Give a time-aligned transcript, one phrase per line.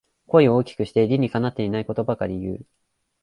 [0.25, 2.65] 声を大きくして理にかなってないことばかり言う